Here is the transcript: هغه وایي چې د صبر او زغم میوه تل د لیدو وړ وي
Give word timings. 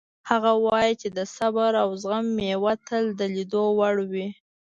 هغه 0.29 0.51
وایي 0.65 0.93
چې 1.01 1.07
د 1.17 1.19
صبر 1.35 1.71
او 1.83 1.89
زغم 2.01 2.25
میوه 2.37 2.73
تل 2.87 3.03
د 3.19 3.21
لیدو 3.35 3.63
وړ 3.79 3.95
وي 4.11 4.27